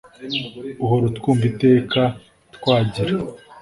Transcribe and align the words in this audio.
uhor'utwumv'iteka 0.83 2.03
twagira 2.55 3.15